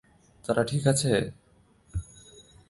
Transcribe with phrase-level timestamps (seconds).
[0.45, 1.11] তারা ঠিক আছে?